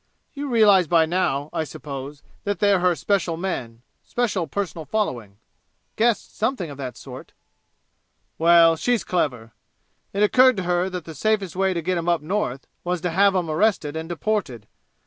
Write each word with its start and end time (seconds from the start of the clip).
"You 0.33 0.49
realize 0.49 0.87
by 0.87 1.05
now, 1.05 1.51
I 1.53 1.63
suppose, 1.63 2.23
that 2.43 2.57
they're 2.57 2.79
her 2.79 2.95
special 2.95 3.37
men 3.37 3.83
special 4.03 4.47
personal 4.47 4.83
following?" 4.83 5.37
"Guessed 5.95 6.35
something 6.35 6.71
of 6.71 6.77
that 6.79 6.97
sort." 6.97 7.33
"Well 8.39 8.75
she's 8.77 9.03
clever. 9.03 9.53
It 10.11 10.23
occurred 10.23 10.57
to 10.57 10.63
her 10.63 10.89
that 10.89 11.05
the 11.05 11.13
safest 11.13 11.55
way 11.55 11.75
to 11.75 11.83
get 11.83 11.99
'em 11.99 12.09
up 12.09 12.23
North 12.23 12.65
was 12.83 13.01
to 13.01 13.11
have 13.11 13.35
'em 13.35 13.47
arrested 13.47 13.95
and 13.95 14.09
deported. 14.09 14.65